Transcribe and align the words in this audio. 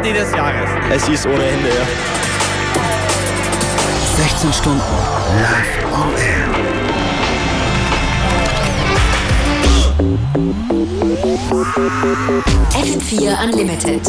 Party 0.00 0.14
des 0.14 0.32
Jahres. 0.32 0.70
Es 0.90 1.08
ist 1.10 1.26
ohne 1.26 1.44
Ende, 1.44 1.68
ja. 1.68 1.86
16 4.16 4.52
Stunden 4.54 4.80
live 5.42 5.76
on 5.92 6.14
air. 6.16 6.48
FM4 12.72 13.44
Unlimited. 13.44 14.02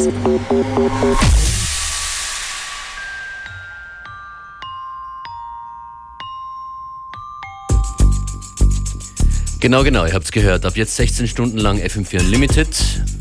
Genau, 9.59 9.83
genau, 9.83 10.05
ihr 10.05 10.13
habt 10.13 10.23
es 10.25 10.31
gehört. 10.31 10.65
Ab 10.65 10.77
jetzt 10.77 10.95
16 10.95 11.27
Stunden 11.27 11.57
lang 11.57 11.79
FM4 11.79 12.21
Unlimited 12.21 12.69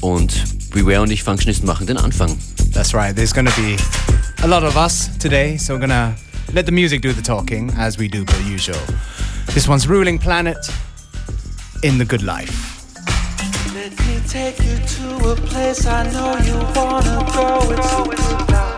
und 0.01 0.71
Beware 0.71 1.03
und 1.03 1.11
ich 1.11 1.25
Functionist 1.25 1.65
machen 1.65 1.89
den 1.89 1.97
Anfang. 1.97 2.39
That's 2.73 2.95
right. 2.95 3.15
There's 3.15 3.33
going 3.33 3.47
to 3.47 3.57
be 3.57 3.77
a 4.43 4.49
lot 4.49 4.65
of 4.65 4.77
us 4.77 5.17
today, 5.19 5.57
so 5.57 5.75
we're 5.75 5.87
going 5.87 5.91
to 5.91 6.17
let 6.55 6.67
the 6.67 6.73
music 6.73 7.01
do 7.01 7.13
the 7.13 7.23
talking 7.23 7.71
as 7.77 7.99
we 7.99 8.09
do 8.09 8.25
per 8.25 8.41
usual. 8.43 8.79
This 9.55 9.69
one's 9.69 9.87
Ruling 9.89 10.19
Planet 10.19 10.57
in 11.83 11.99
the 11.99 12.05
Good 12.05 12.23
Life. 12.23 12.71
Let 13.75 13.91
me 14.01 14.21
take 14.29 14.59
you 14.63 14.77
to 14.77 15.31
a 15.33 15.37
place 15.37 15.87
I 15.87 16.11
know 16.11 16.37
you 16.39 16.55
wanna 16.75 17.31
go. 17.35 17.73
It's 17.73 18.70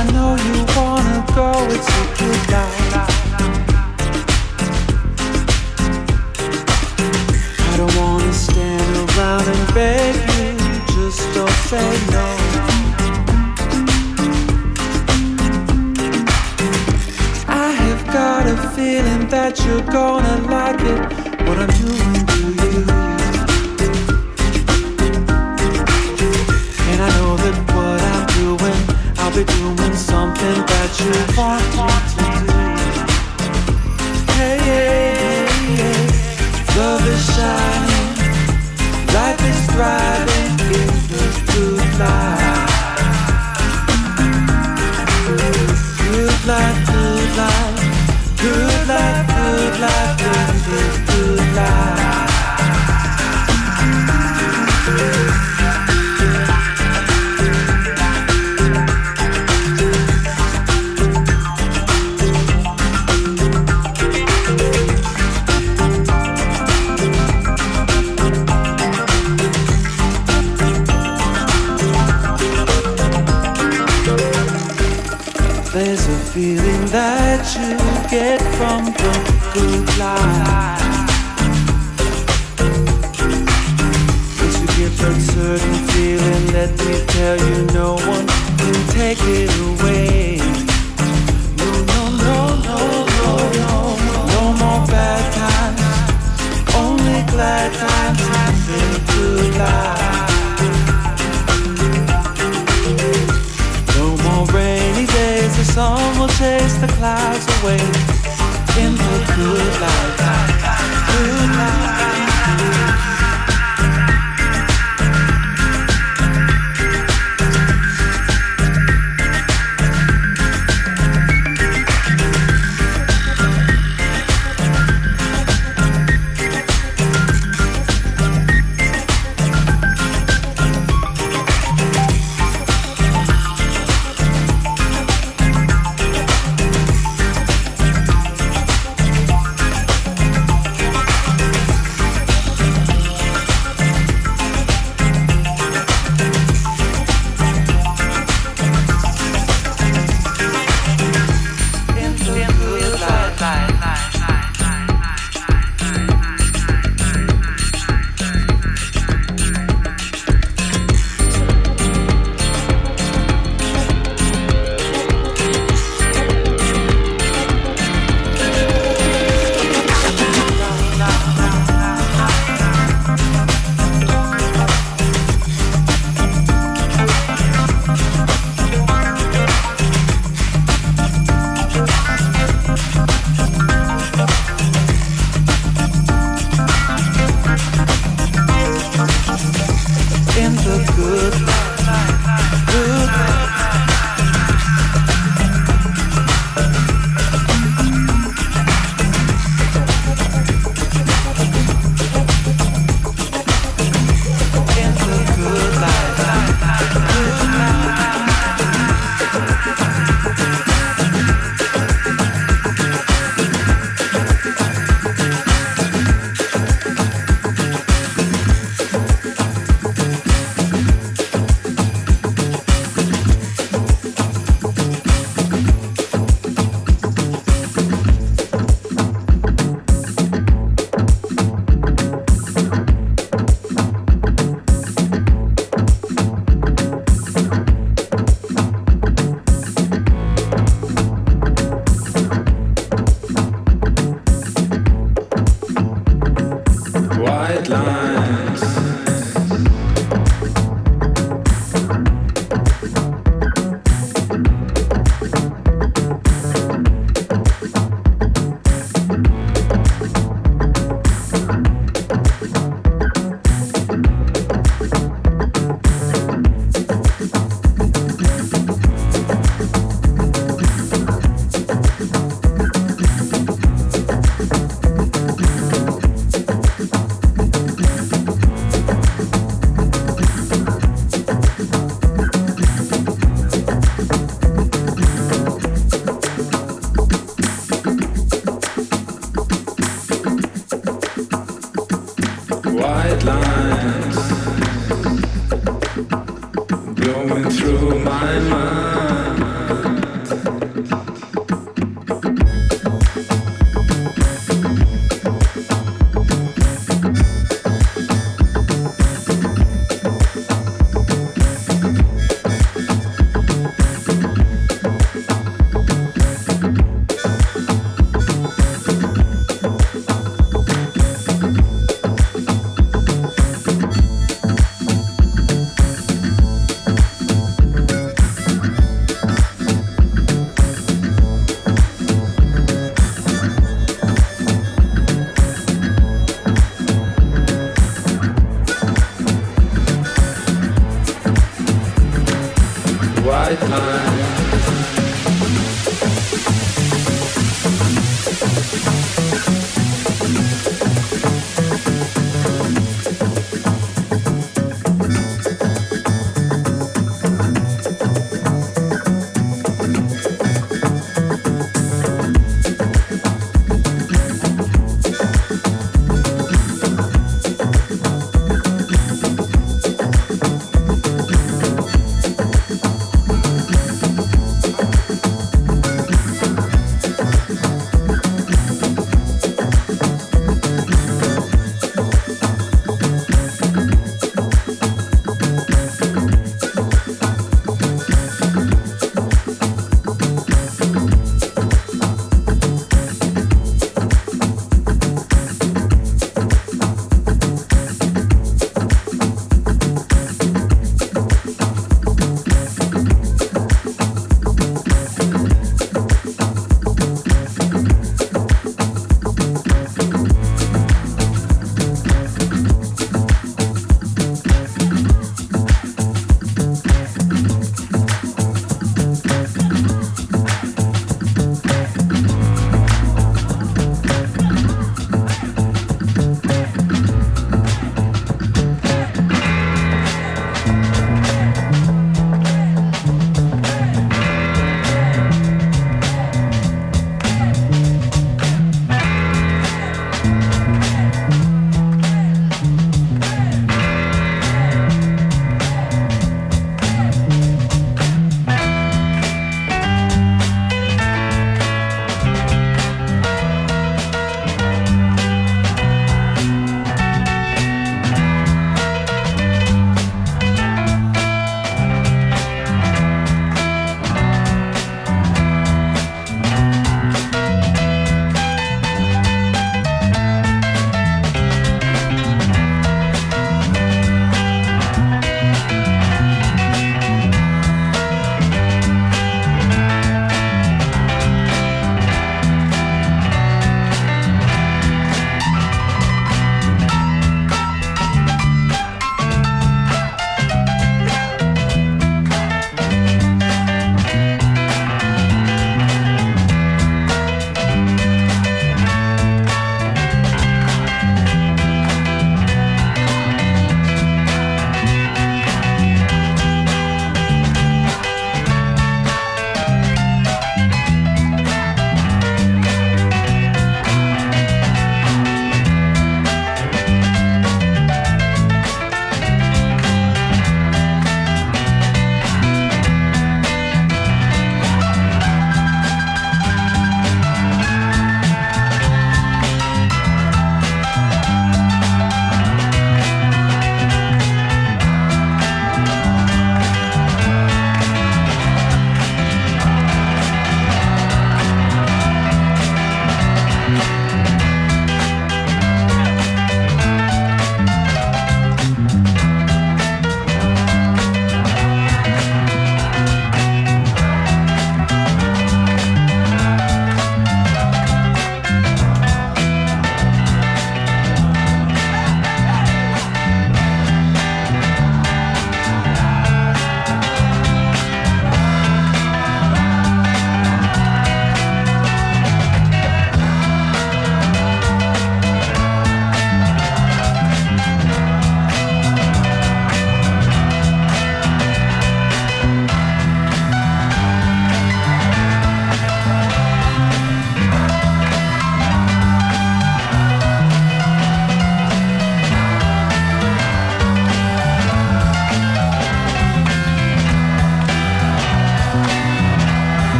I 0.00 0.04
know 0.12 0.34
you 0.34 0.64
wanna 0.78 1.20
go. 1.34 1.50
It's 1.76 1.86
a 1.86 2.04
good 2.18 2.42
life. 2.50 2.94
I 7.68 7.74
don't 7.76 7.94
wanna 7.96 8.32
stand 8.32 8.96
around 8.96 9.46
and 9.46 9.74
beg 9.74 10.14
you. 10.38 10.56
Just 10.94 11.20
don't 11.34 11.58
say 11.68 11.90
no. 12.16 12.26
I 17.46 17.70
have 17.84 18.02
got 18.06 18.46
a 18.46 18.56
feeling 18.74 19.28
that 19.28 19.62
you're 19.66 19.82
gonna 19.82 20.36
like 20.48 20.80
it. 20.80 21.00
What 21.46 21.58
I'm 21.58 21.68
doing 21.82 22.49
Be 29.40 29.46
doing 29.46 29.96
something 29.96 30.66
that 30.66 30.90
you 31.00 31.12
want 31.34 31.64
to 31.72 32.24
do. 32.44 32.60
Hey, 34.34 34.58
hey, 34.68 35.48
hey, 35.76 36.02
love 36.76 37.06
is 37.08 37.24
shining, 37.32 38.12
life 39.14 39.40
is 39.40 39.60
thriving 39.72 40.56
in 40.76 40.92
the 41.08 41.24
good 41.54 41.88
life. 41.98 42.39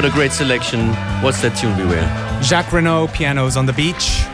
What 0.00 0.10
a 0.10 0.14
great 0.14 0.32
selection. 0.32 0.94
What's 1.20 1.42
that 1.42 1.54
tune, 1.54 1.76
Beware? 1.76 2.08
Jacques 2.40 2.72
Renault, 2.72 3.08
Pianos 3.12 3.58
on 3.58 3.66
the 3.66 3.72
Beach. 3.74 4.24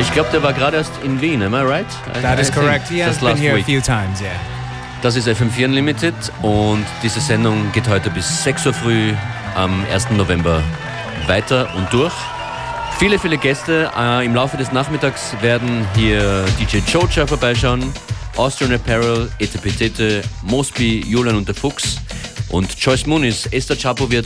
Ich 0.00 0.10
glaube, 0.14 0.30
der 0.32 0.42
war 0.42 0.54
gerade 0.54 0.78
erst 0.78 0.92
in 1.04 1.20
Wien, 1.20 1.42
am 1.42 1.52
I 1.52 1.60
right? 1.60 1.86
I, 2.16 2.22
That 2.22 2.38
is 2.38 2.48
I 2.48 2.52
think 2.52 2.64
correct. 2.64 2.88
Has 2.88 2.96
just 2.96 3.20
been 3.20 3.36
here 3.36 3.52
a 3.52 3.56
week. 3.56 3.66
few 3.66 3.82
times, 3.82 4.22
yeah. 4.22 4.30
Das 5.02 5.14
ist 5.14 5.28
FM4 5.28 5.66
Unlimited 5.66 6.14
und 6.40 6.86
diese 7.02 7.20
Sendung 7.20 7.70
geht 7.72 7.86
heute 7.86 8.08
bis 8.08 8.44
6 8.44 8.64
Uhr 8.64 8.72
früh 8.72 9.12
am 9.54 9.84
1. 9.92 10.08
November 10.12 10.62
weiter 11.26 11.68
und 11.76 11.92
durch. 11.92 12.14
Viele, 12.98 13.18
viele 13.18 13.36
Gäste. 13.36 13.90
Äh, 13.94 14.24
Im 14.24 14.34
Laufe 14.34 14.56
des 14.56 14.72
Nachmittags 14.72 15.34
werden 15.42 15.86
hier 15.96 16.46
DJ 16.58 16.78
Chocha 16.90 17.26
vorbeischauen, 17.26 17.92
Austrian 18.38 18.72
Apparel, 18.72 19.30
Etepetete, 19.38 20.22
Mosby, 20.44 21.04
Julian 21.06 21.36
und 21.36 21.46
der 21.46 21.54
Fuchs 21.54 22.00
und 22.48 22.74
Joyce 22.80 23.04
Muniz. 23.04 23.46
Esther 23.52 23.76
Chapo 23.76 24.10
wird 24.10 24.24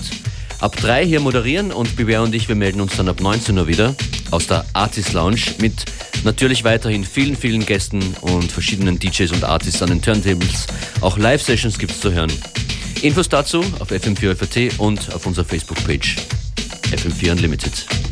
ab 0.62 0.76
3 0.76 1.04
hier 1.04 1.20
moderieren 1.20 1.72
und 1.72 1.96
Beware 1.96 2.22
und 2.22 2.34
ich, 2.34 2.48
wir 2.48 2.54
melden 2.54 2.80
uns 2.80 2.96
dann 2.96 3.08
ab 3.08 3.20
19 3.20 3.58
Uhr 3.58 3.66
wieder 3.66 3.96
aus 4.30 4.46
der 4.46 4.64
Artist 4.72 5.12
Lounge 5.12 5.40
mit 5.58 5.84
natürlich 6.24 6.62
weiterhin 6.62 7.04
vielen, 7.04 7.36
vielen 7.36 7.66
Gästen 7.66 8.00
und 8.20 8.50
verschiedenen 8.50 8.98
DJs 8.98 9.32
und 9.32 9.44
Artists 9.44 9.82
an 9.82 9.88
den 9.88 10.00
Turntables. 10.00 10.68
Auch 11.00 11.18
Live-Sessions 11.18 11.78
gibt 11.78 11.92
es 11.92 12.00
zu 12.00 12.12
hören. 12.12 12.32
Infos 13.02 13.28
dazu 13.28 13.64
auf 13.80 13.90
FM4 13.90 14.36
FAT 14.36 14.78
und 14.78 15.12
auf 15.12 15.26
unserer 15.26 15.44
Facebook-Page 15.44 16.16
FM4 16.92 17.32
Unlimited. 17.32 18.11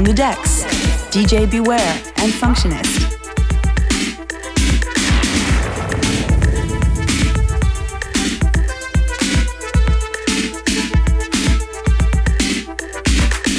On 0.00 0.04
the 0.04 0.14
decks, 0.14 0.64
DJ 1.12 1.44
Beware 1.50 1.78
and 2.16 2.32
Functionist. 2.32 3.04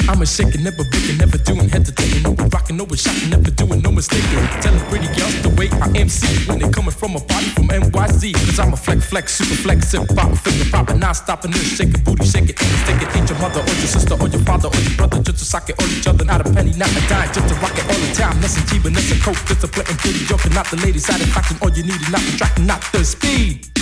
I'm 0.09 0.19
a 0.19 0.25
shaking, 0.25 0.63
never 0.63 0.83
breaking, 0.83 1.17
never 1.19 1.37
doing, 1.37 1.69
hesitating, 1.69 2.23
no 2.23 2.33
rocking, 2.47 2.77
no 2.77 2.87
shocking, 2.87 3.29
never 3.29 3.51
doing, 3.51 3.83
no 3.83 3.90
mistaking. 4.01 4.41
Telling 4.65 4.81
pretty 4.89 5.09
girls 5.13 5.35
the 5.45 5.53
way 5.53 5.69
I 5.77 5.87
MC 5.93 6.25
when 6.49 6.57
they 6.57 6.69
coming 6.69 6.91
from 6.91 7.15
a 7.15 7.21
party 7.21 7.49
from 7.53 7.69
NYC. 7.69 8.33
Cause 8.33 8.57
I'm 8.57 8.73
a 8.73 8.77
flex, 8.77 9.05
flex, 9.05 9.35
super 9.37 9.57
flex, 9.61 9.91
hip 9.91 10.09
hop, 10.17 10.33
finger 10.41 10.65
popping, 10.73 10.99
non 10.99 11.13
stopping 11.13 11.51
this, 11.51 11.77
shaking 11.77 12.01
booty, 12.01 12.25
shaking, 12.25 12.57
and 12.57 12.77
stick 12.81 13.01
it. 13.01 13.09
Ain't 13.15 13.29
your 13.29 13.37
mother 13.37 13.61
or 13.61 13.75
your 13.77 13.91
sister 13.93 14.15
or 14.17 14.27
your 14.27 14.41
father 14.41 14.69
or 14.73 14.81
your 14.81 14.95
brother 14.97 15.21
just 15.21 15.37
to 15.37 15.45
sock 15.45 15.69
it 15.69 15.77
on 15.77 15.89
each 15.93 16.07
other, 16.07 16.25
not 16.25 16.41
a 16.41 16.47
penny, 16.49 16.73
not 16.73 16.89
a 16.89 17.01
dime, 17.07 17.29
just 17.33 17.47
to 17.47 17.55
rock 17.61 17.77
it 17.77 17.85
all 17.85 18.01
the 18.01 18.11
time. 18.17 18.35
Nothing 18.41 18.65
cheap, 18.65 18.83
nothing 18.89 19.19
coke, 19.21 19.41
just 19.45 19.63
a 19.63 19.67
play 19.67 19.85
pretty 19.85 20.25
joking, 20.25 20.53
not 20.53 20.65
the 20.71 20.77
lady 20.77 20.99
satisfaction. 20.99 21.57
All 21.61 21.69
you 21.69 21.83
need 21.83 22.01
is 22.01 22.09
not 22.09 22.21
the 22.21 22.33
track, 22.37 22.57
not 22.59 22.81
the 22.91 23.05
speed. 23.05 23.80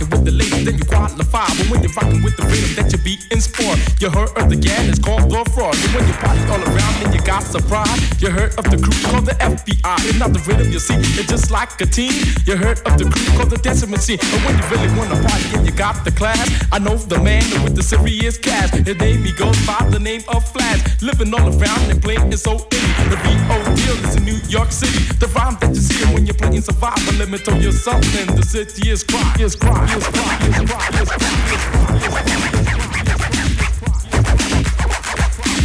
Rocking 0.00 0.10
with 0.10 0.24
the 0.24 0.30
ladies, 0.30 0.64
then 0.64 0.78
you 0.78 0.84
qualify. 0.84 1.49
When 1.68 1.82
you're 1.82 1.92
rocking 1.92 2.22
with 2.22 2.36
the 2.36 2.44
rhythm 2.46 2.72
that 2.78 2.92
you 2.92 2.98
beat 2.98 3.26
in 3.30 3.40
sport, 3.40 3.78
you 4.00 4.08
heard 4.08 4.30
of 4.38 4.48
the 4.48 4.56
gang, 4.56 4.88
it's 4.88 4.98
called 4.98 5.28
the 5.30 5.44
fraud. 5.52 5.76
And 5.76 5.90
when 5.94 6.06
you 6.06 6.14
party 6.14 6.40
all 6.48 6.62
around, 6.62 6.94
then 7.02 7.12
you 7.12 7.20
got 7.22 7.42
surprise. 7.42 8.00
You 8.22 8.30
heard 8.30 8.56
of 8.58 8.64
the 8.70 8.78
crew 8.78 8.96
called 9.04 9.26
the 9.26 9.36
FBI. 9.36 9.96
It's 10.08 10.18
not 10.18 10.32
the 10.32 10.40
rhythm 10.46 10.72
you 10.72 10.78
see, 10.78 10.96
it's 10.96 11.28
just 11.28 11.50
like 11.50 11.80
a 11.80 11.86
team. 11.86 12.12
You 12.46 12.56
heard 12.56 12.78
of 12.86 12.96
the 12.96 13.04
crew 13.10 13.26
called 13.36 13.50
the 13.50 13.58
dancing 13.58 13.90
machine. 13.90 14.18
But 14.18 14.40
when 14.46 14.56
you 14.56 14.64
really 14.70 14.90
wanna 14.96 15.18
party 15.26 15.58
and 15.58 15.66
you 15.66 15.72
got 15.72 16.04
the 16.04 16.12
class, 16.12 16.40
I 16.72 16.78
know 16.78 16.96
the 16.96 17.18
man 17.18 17.44
with 17.64 17.74
the 17.76 17.82
serious 17.82 18.38
cash. 18.38 18.70
His 18.70 18.96
name 18.96 19.24
he 19.24 19.32
goes 19.32 19.58
by 19.66 19.80
the 19.90 19.98
name 19.98 20.22
of 20.28 20.46
Flash. 20.52 21.02
Living 21.02 21.34
all 21.34 21.48
around 21.48 21.90
and 21.90 22.02
playing 22.02 22.32
so 22.36 22.58
indie. 22.58 23.10
The 23.10 23.16
B.O. 23.24 23.56
deal 23.76 23.96
is 24.06 24.16
in 24.16 24.24
New 24.24 24.40
York 24.48 24.72
City. 24.72 25.02
The 25.18 25.28
rhyme 25.28 25.56
that 25.60 25.70
you 25.70 25.82
see 25.82 26.04
when 26.14 26.26
you're 26.26 26.34
playing 26.34 26.62
survival. 26.62 27.14
Let 27.18 27.28
me 27.28 27.38
tell 27.38 27.60
you 27.60 27.72
something. 27.72 28.26
The 28.36 28.42
city 28.42 28.90
is 28.90 29.02
cry, 29.04 29.36
is 29.38 29.56
cry, 29.56 29.84
is 29.96 30.06
cry, 30.06 30.34
is 30.48 30.70
cry, 30.70 31.00
is 31.00 31.08
cry. 31.10 31.49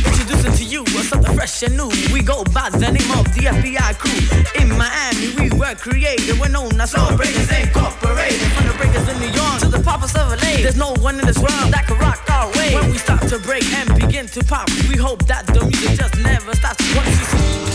Introducing 0.06 0.54
to 0.54 0.64
you 0.64 0.86
something 1.04 1.36
fresh 1.36 1.64
and 1.64 1.78
new. 1.78 1.90
We 2.12 2.22
go 2.24 2.44
by 2.46 2.70
the 2.72 2.92
name 2.92 3.12
of 3.12 3.26
the 3.36 3.46
FBI 3.54 3.98
crew. 4.00 4.20
In 4.62 4.70
Miami, 4.78 5.36
we 5.38 5.58
were 5.58 5.76
created. 5.76 6.40
We're 6.40 6.50
known 6.50 6.80
as 6.82 6.92
Soul 6.92 7.16
Breakers 7.16 7.52
Incorporated. 7.52 8.52
From 8.54 8.68
the 8.68 8.74
breakers 8.78 9.08
in 9.10 9.20
New 9.20 9.30
York 9.30 9.60
to 9.60 9.68
the 9.68 9.82
poppers 9.84 10.16
of 10.16 10.30
LA. 10.32 10.64
There's 10.64 10.76
no 10.76 10.94
one 11.02 11.20
in 11.20 11.26
this 11.26 11.38
world 11.38 11.72
that 11.74 11.86
can 11.88 11.98
rock 12.00 12.24
our 12.30 12.52
way. 12.58 12.74
When 12.74 12.90
we 12.92 12.98
start 12.98 13.22
to 13.30 13.40
break 13.40 13.66
and 13.74 13.94
begin 13.96 14.28
to 14.28 14.44
pop, 14.44 14.68
we 14.90 14.98
hope 14.98 15.26
that 15.28 15.46
the 15.48 15.66
music 15.66 16.00
just 16.00 16.18
never 16.18 16.56
stops. 16.56 16.84
You 16.96 17.12
see. 17.12 17.75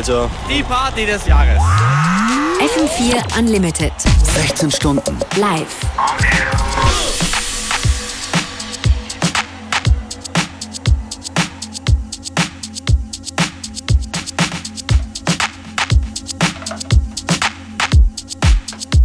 Also 0.00 0.30
Die 0.48 0.62
Party 0.62 1.04
des 1.04 1.26
Jahres. 1.26 1.60
FM4 2.58 3.38
Unlimited. 3.38 3.92
16 4.34 4.70
Stunden. 4.70 5.14
Live. 5.36 5.76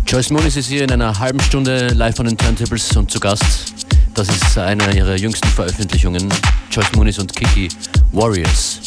Joyce 0.08 0.30
Moonis 0.30 0.56
ist 0.56 0.68
hier 0.68 0.86
in 0.86 0.92
einer 0.94 1.20
halben 1.20 1.42
Stunde 1.42 1.90
live 1.90 2.16
von 2.16 2.26
den 2.26 2.38
Turntables 2.38 2.96
und 2.96 3.12
zu 3.12 3.20
Gast. 3.20 3.44
Das 4.14 4.30
ist 4.30 4.58
einer 4.58 4.96
ihrer 4.96 5.18
jüngsten 5.18 5.50
Veröffentlichungen. 5.50 6.34
Joyce 6.72 6.94
Moonis 6.96 7.20
und 7.20 7.36
Kiki 7.36 7.68
Warriors. 8.14 8.85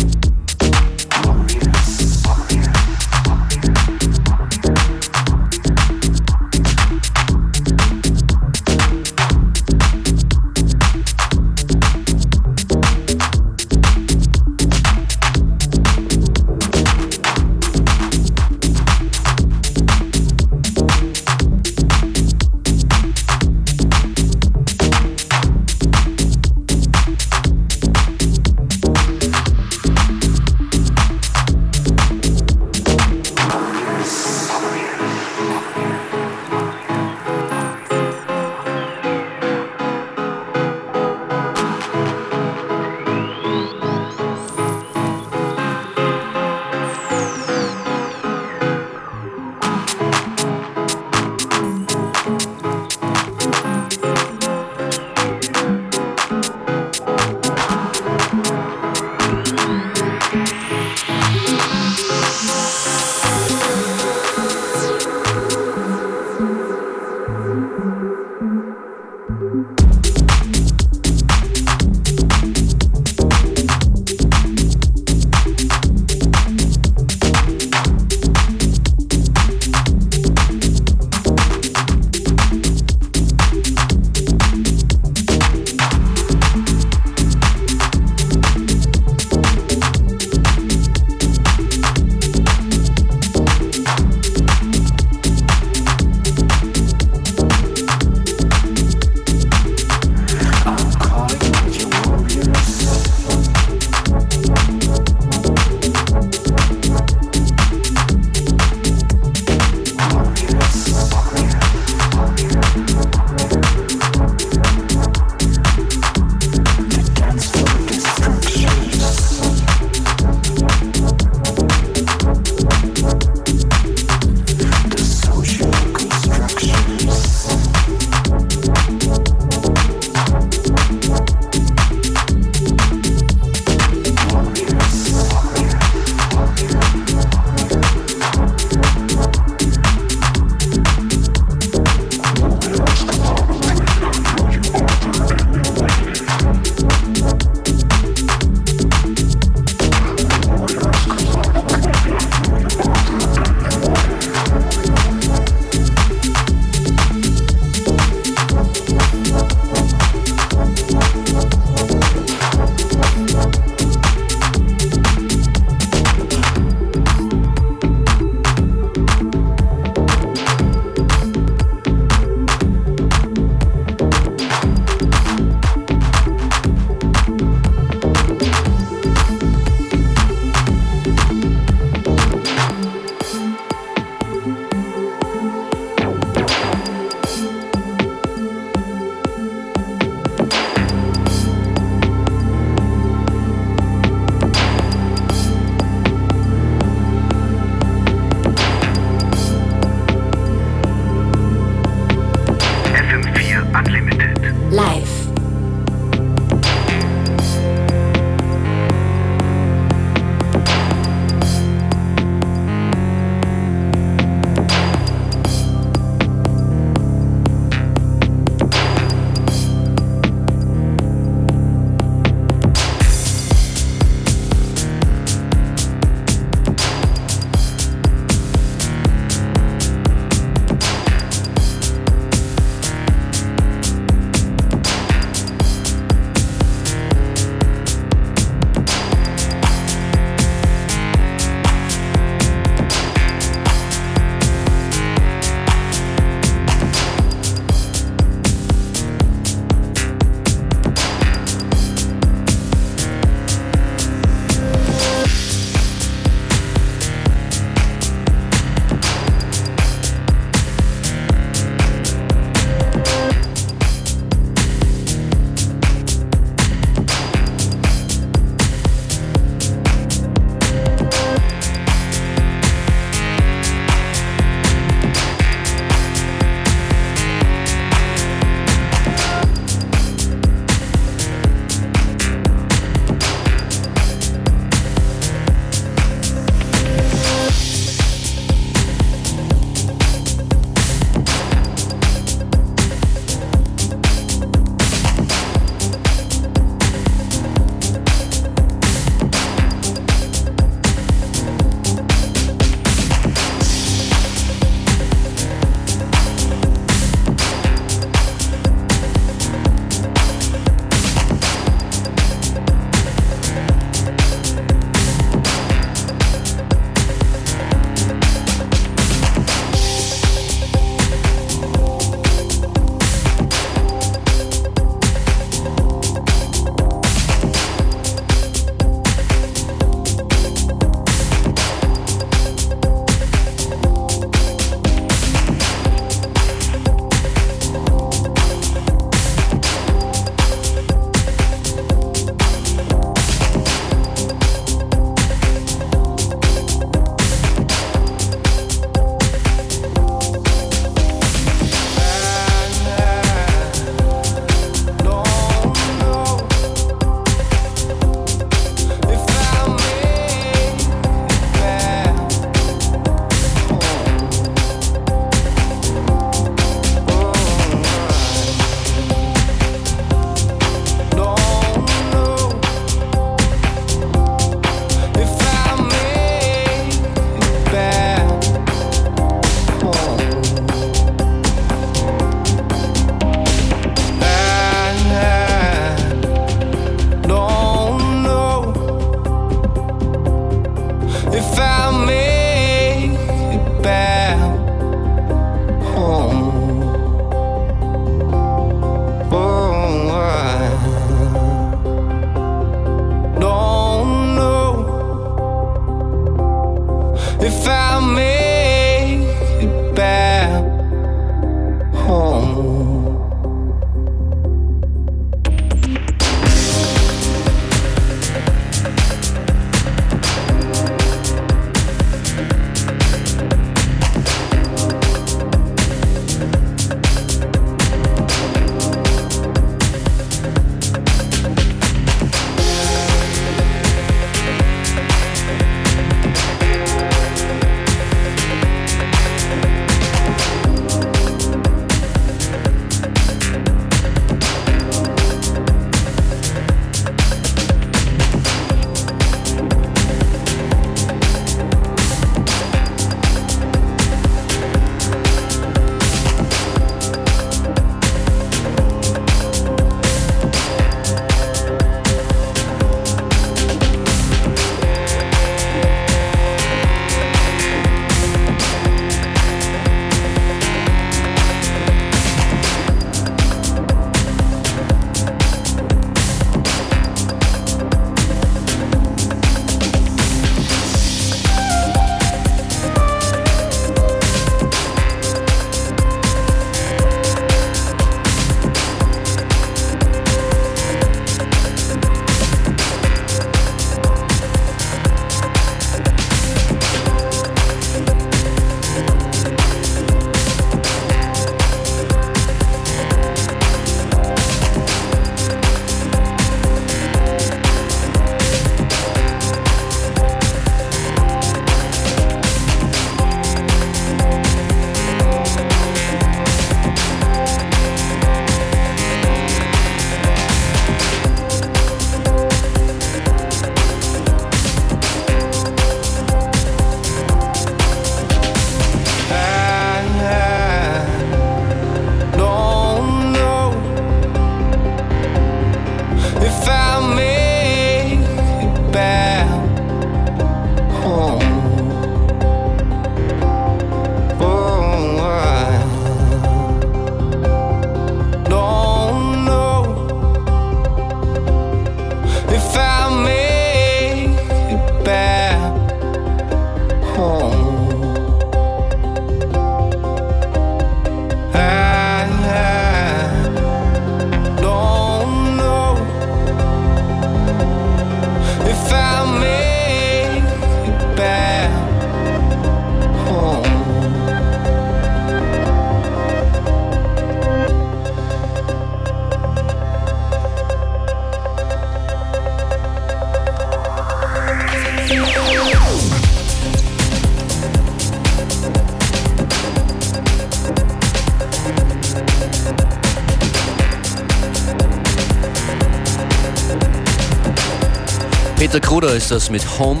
Ist 599.16 599.30
das 599.30 599.50
mit 599.50 599.62
Home. 599.78 600.00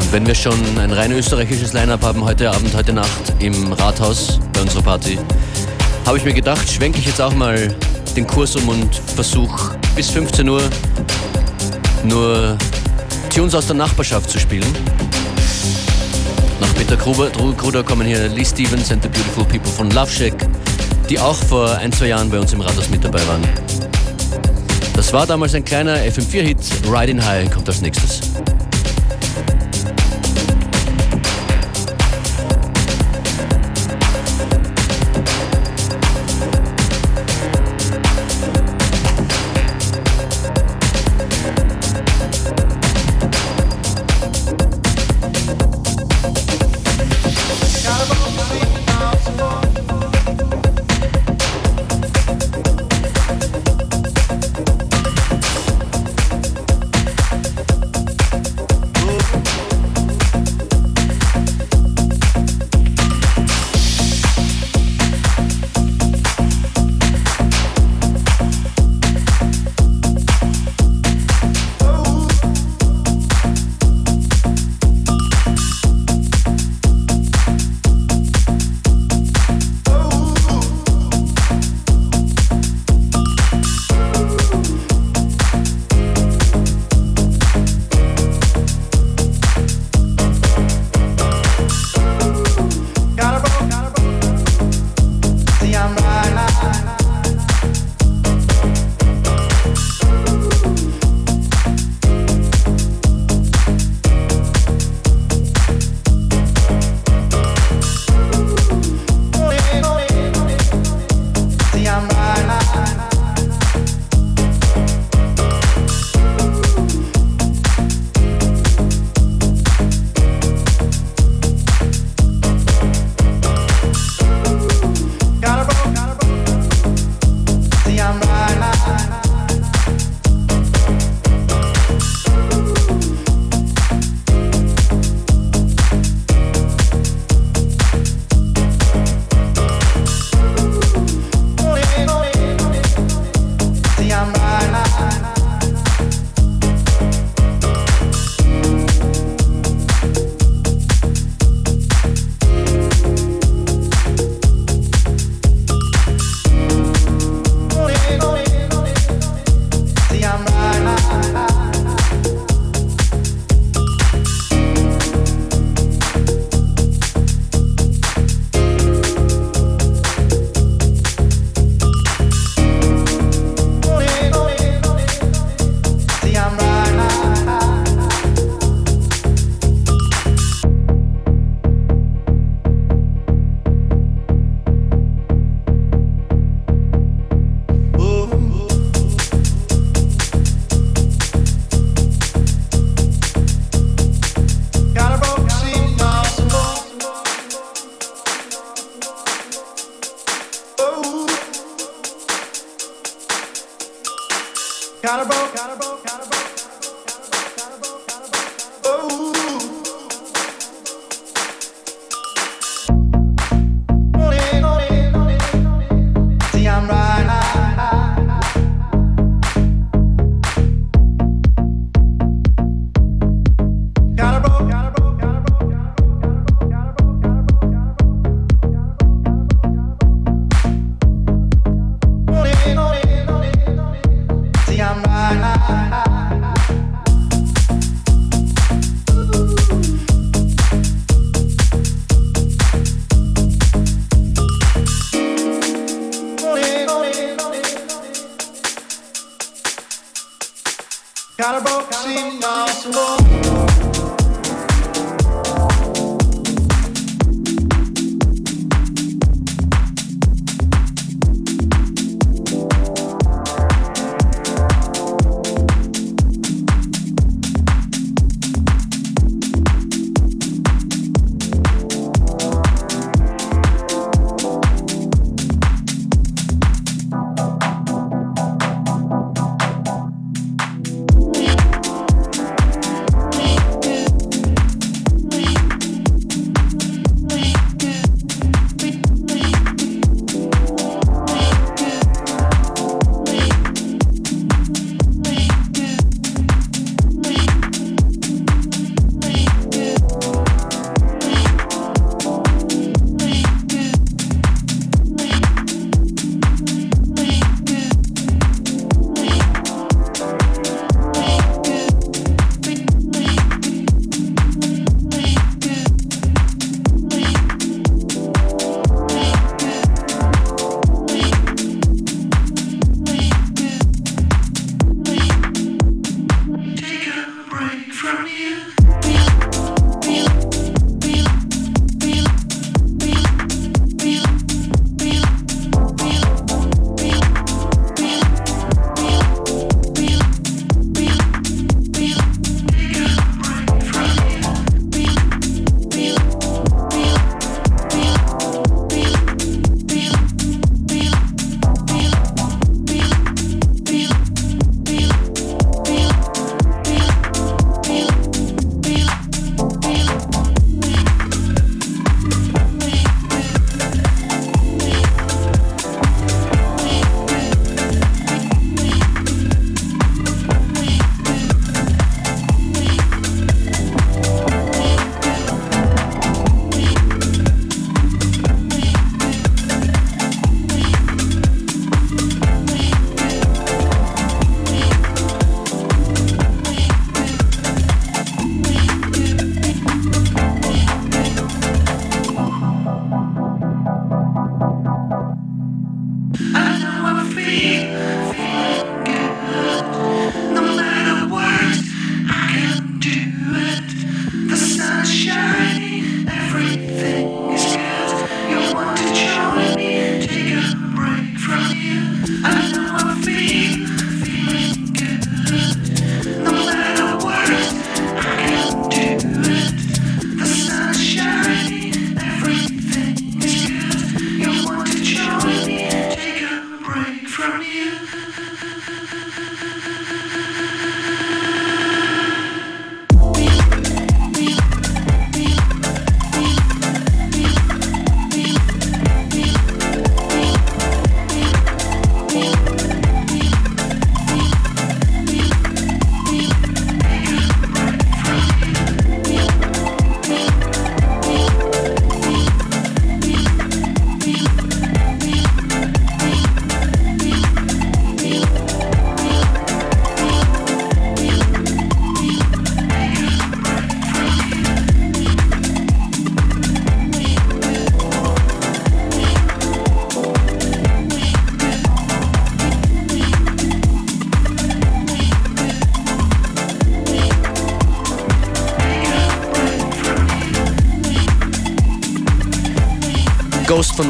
Und 0.00 0.12
wenn 0.12 0.26
wir 0.26 0.34
schon 0.34 0.58
ein 0.78 0.92
rein 0.92 1.10
österreichisches 1.10 1.72
Line-Up 1.72 2.02
haben 2.02 2.24
heute 2.24 2.50
Abend, 2.50 2.74
heute 2.74 2.92
Nacht 2.92 3.32
im 3.40 3.72
Rathaus 3.72 4.38
bei 4.52 4.60
unserer 4.60 4.82
Party, 4.82 5.18
habe 6.06 6.18
ich 6.18 6.24
mir 6.24 6.32
gedacht, 6.32 6.70
schwenke 6.70 6.98
ich 6.98 7.06
jetzt 7.06 7.20
auch 7.20 7.34
mal 7.34 7.74
den 8.14 8.26
Kurs 8.26 8.54
um 8.56 8.68
und 8.68 8.94
versuche 8.94 9.76
bis 9.96 10.10
15 10.10 10.48
Uhr 10.48 10.62
nur 12.04 12.56
Tunes 13.34 13.54
aus 13.54 13.66
der 13.66 13.76
Nachbarschaft 13.76 14.30
zu 14.30 14.38
spielen. 14.38 14.72
Nach 16.60 16.74
Peter 16.74 16.96
Kruder, 16.96 17.30
Kruder 17.56 17.82
kommen 17.82 18.06
hier 18.06 18.28
Lee 18.28 18.44
Stevens 18.44 18.92
and 18.92 19.02
the 19.02 19.08
Beautiful 19.08 19.44
People 19.44 19.72
von 19.72 19.90
Love 19.90 20.10
Shack, 20.10 20.34
die 21.10 21.18
auch 21.18 21.36
vor 21.36 21.76
ein, 21.78 21.92
zwei 21.92 22.08
Jahren 22.08 22.30
bei 22.30 22.38
uns 22.38 22.52
im 22.52 22.60
Rathaus 22.60 22.88
mit 22.90 23.02
dabei 23.02 23.26
waren. 23.26 23.42
Das 24.94 25.12
war 25.12 25.26
damals 25.26 25.54
ein 25.54 25.64
kleiner 25.64 25.96
FM4-Hit. 25.96 26.58
Riding 26.90 27.24
High 27.24 27.50
kommt 27.50 27.68
als 27.68 27.80
nächstes. 27.80 28.20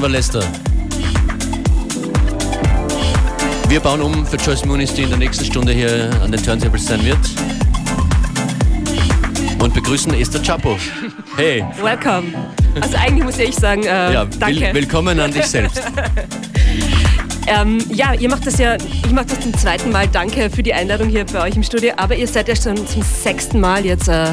Von 0.04 0.12
Vallesta. 0.12 0.40
Wir 3.68 3.80
bauen 3.80 4.02
um 4.02 4.26
für 4.26 4.36
Joyce 4.36 4.66
Muniz, 4.66 4.92
die 4.92 5.04
in 5.04 5.08
der 5.08 5.16
nächsten 5.16 5.46
Stunde 5.46 5.72
hier 5.72 6.10
an 6.22 6.30
den 6.30 6.42
Turntables 6.42 6.84
sein 6.84 7.02
wird. 7.06 7.16
Und 9.60 9.72
begrüßen 9.72 10.12
Esther 10.12 10.42
Chapo. 10.42 10.76
Hey. 11.36 11.64
Welcome. 11.80 12.34
Also 12.82 12.98
eigentlich 12.98 13.24
muss 13.24 13.38
ich 13.38 13.54
sagen, 13.54 13.84
äh, 13.84 14.12
Ja, 14.12 14.26
danke. 14.26 14.60
will, 14.60 14.74
willkommen 14.74 15.18
an 15.18 15.32
dich 15.32 15.46
selbst. 15.46 15.80
Ähm, 17.46 17.78
ja, 17.90 18.14
ihr 18.14 18.30
macht 18.30 18.46
das 18.46 18.56
ja, 18.56 18.76
ich 18.76 19.10
mache 19.10 19.26
das 19.26 19.40
zum 19.40 19.52
zweiten 19.52 19.92
Mal. 19.92 20.08
Danke 20.08 20.48
für 20.48 20.62
die 20.62 20.72
Einladung 20.72 21.10
hier 21.10 21.26
bei 21.26 21.42
euch 21.42 21.56
im 21.56 21.62
Studio. 21.62 21.92
Aber 21.98 22.16
ihr 22.16 22.26
seid 22.26 22.48
ja 22.48 22.56
schon 22.56 22.74
zum 22.86 23.02
sechsten 23.02 23.60
Mal 23.60 23.84
jetzt 23.84 24.08
äh, 24.08 24.28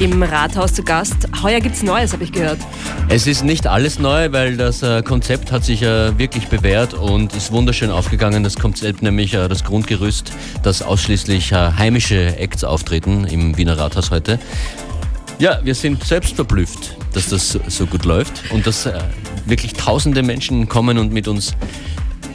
im 0.00 0.22
Rathaus 0.22 0.72
zu 0.72 0.82
Gast. 0.82 1.28
Heuer 1.42 1.60
gibt's 1.60 1.82
Neues, 1.82 2.14
habe 2.14 2.24
ich 2.24 2.32
gehört. 2.32 2.58
Es 3.08 3.28
ist 3.28 3.44
nicht 3.44 3.68
alles 3.68 4.00
neu, 4.00 4.32
weil 4.32 4.56
das 4.56 4.82
äh, 4.82 5.00
Konzept 5.02 5.52
hat 5.52 5.64
sich 5.64 5.80
äh, 5.82 6.18
wirklich 6.18 6.48
bewährt 6.48 6.92
und 6.92 7.34
ist 7.34 7.52
wunderschön 7.52 7.90
aufgegangen. 7.90 8.42
Das 8.42 8.56
Konzept 8.56 9.00
nämlich 9.00 9.32
äh, 9.32 9.48
das 9.48 9.62
Grundgerüst, 9.62 10.32
dass 10.64 10.82
ausschließlich 10.82 11.52
äh, 11.52 11.72
heimische 11.78 12.36
Acts 12.36 12.64
auftreten 12.64 13.24
im 13.24 13.56
Wiener 13.56 13.78
Rathaus 13.78 14.10
heute. 14.10 14.40
Ja, 15.38 15.60
wir 15.62 15.74
sind 15.76 16.02
selbst 16.02 16.34
verblüfft, 16.34 16.96
dass 17.12 17.28
das 17.28 17.58
so, 17.68 17.86
gut 17.86 18.04
läuft 18.04 18.50
und 18.50 18.66
dass 18.66 18.88
wirklich 19.44 19.74
tausende 19.74 20.22
Menschen 20.22 20.68
kommen 20.68 20.98
und 20.98 21.12
mit 21.12 21.28
uns 21.28 21.54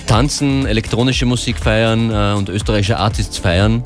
tanzen, 0.07 0.65
elektronische 0.65 1.25
Musik 1.25 1.57
feiern 1.57 2.11
und 2.35 2.47
österreichische 2.47 2.97
Artists 2.97 3.39
feiern. 3.39 3.83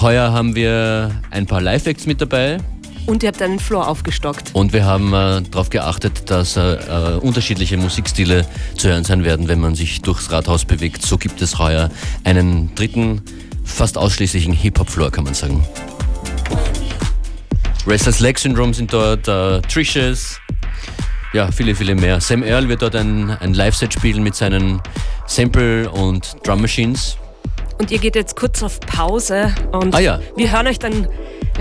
Heuer 0.00 0.32
haben 0.32 0.54
wir 0.54 1.10
ein 1.30 1.46
paar 1.46 1.62
Live-Acts 1.62 2.06
mit 2.06 2.20
dabei. 2.20 2.58
Und 3.06 3.22
ihr 3.22 3.28
habt 3.28 3.42
einen 3.42 3.58
Floor 3.58 3.88
aufgestockt. 3.88 4.54
Und 4.54 4.72
wir 4.72 4.84
haben 4.84 5.12
äh, 5.12 5.42
darauf 5.42 5.70
geachtet, 5.70 6.30
dass 6.30 6.56
äh, 6.56 6.74
äh, 6.74 7.18
unterschiedliche 7.18 7.76
Musikstile 7.76 8.46
zu 8.76 8.88
hören 8.88 9.04
sein 9.04 9.24
werden, 9.24 9.48
wenn 9.48 9.60
man 9.60 9.74
sich 9.74 10.02
durchs 10.02 10.30
Rathaus 10.30 10.64
bewegt. 10.64 11.04
So 11.04 11.18
gibt 11.18 11.42
es 11.42 11.58
heuer 11.58 11.90
einen 12.24 12.74
dritten 12.74 13.22
fast 13.64 13.98
ausschließlichen 13.98 14.52
Hip-Hop-Floor, 14.52 15.10
kann 15.10 15.24
man 15.24 15.34
sagen. 15.34 15.64
Restless 17.86 18.20
Leg 18.20 18.38
Syndrome 18.38 18.72
sind 18.72 18.92
dort, 18.92 19.26
äh, 19.26 19.60
Trishers, 19.62 20.38
ja, 21.32 21.50
viele, 21.50 21.74
viele 21.74 21.94
mehr. 21.94 22.20
Sam 22.20 22.42
Earl 22.42 22.68
wird 22.68 22.82
dort 22.82 22.94
ein, 22.94 23.30
ein 23.30 23.54
Live-Set 23.54 23.92
spielen 23.94 24.22
mit 24.22 24.34
seinen 24.34 24.80
Sample- 25.26 25.90
und 25.90 26.36
Drum-Machines. 26.44 27.16
Und 27.78 27.90
ihr 27.90 27.98
geht 27.98 28.14
jetzt 28.14 28.36
kurz 28.36 28.62
auf 28.62 28.78
Pause 28.80 29.52
und 29.72 29.94
Ah 29.94 29.98
ja. 29.98 30.20
wir 30.36 30.52
hören 30.52 30.66
euch 30.66 30.78
dann 30.78 31.08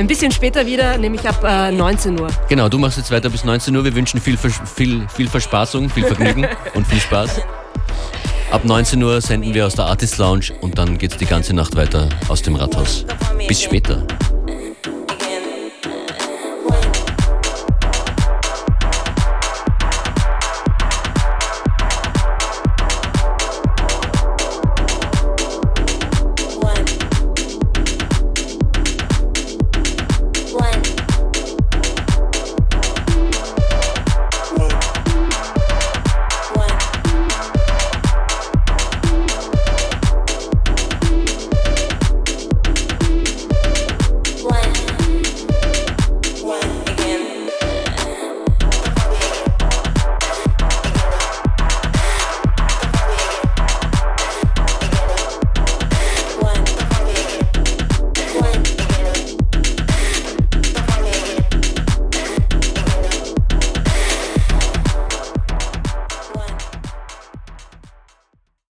ein 0.02 0.08
bisschen 0.08 0.32
später 0.32 0.66
wieder, 0.66 0.98
nämlich 0.98 1.28
ab 1.28 1.44
äh, 1.44 1.72
19 1.72 2.20
Uhr. 2.20 2.28
Genau, 2.50 2.68
du 2.70 2.78
machst 2.78 2.98
jetzt 2.98 3.12
weiter 3.12 3.30
bis 3.30 3.44
19 3.46 3.76
Uhr. 3.76 3.84
Wir 3.84 3.96
wünschen 3.96 4.20
viel, 4.20 4.36
Vers- 4.38 4.62
viel, 4.76 5.08
viel 5.16 5.28
Verspaßung, 5.28 5.90
viel 5.90 6.06
Vergnügen 6.06 6.48
und 6.74 6.86
viel 6.88 7.00
Spaß. 7.00 7.42
Ab 8.52 8.66
19 8.66 9.02
Uhr 9.02 9.22
senden 9.22 9.54
wir 9.54 9.66
aus 9.66 9.76
der 9.76 9.86
Artist 9.86 10.18
Lounge 10.18 10.48
und 10.60 10.78
dann 10.78 10.98
geht's 10.98 11.18
die 11.18 11.26
ganze 11.26 11.54
Nacht 11.56 11.76
weiter 11.76 12.10
aus 12.28 12.42
dem 12.42 12.56
Rathaus. 12.56 13.06
Bis 13.48 13.62
später. 13.62 14.04